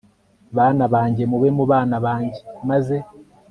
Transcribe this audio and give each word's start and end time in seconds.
bana 0.57 0.85
banjye 0.93 1.23
(mube 1.31 1.49
mu 1.57 1.63
bana 1.71 1.95
banjye),maze 2.05 2.97